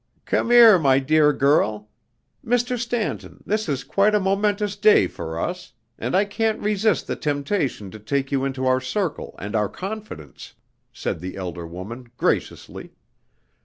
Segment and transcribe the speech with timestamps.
[0.25, 1.87] "Come here, my dear girl.
[2.43, 2.75] Mr.
[2.75, 7.91] Stanton, this is quite a momentous day for us, and I can't resist the temptation
[7.91, 10.55] to take you into our circle and our confidence,"
[10.91, 12.93] said the elder woman, graciously.